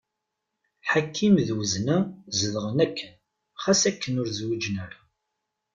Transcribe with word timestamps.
Ḥakim 0.89 1.35
d 1.47 1.49
Wezna 1.57 1.97
zedɣen 2.39 2.77
akken 2.85 3.11
xas 3.63 3.81
akken 3.89 4.13
ur 4.21 4.29
zwiǧen 4.37 4.75
ara. 4.83 4.99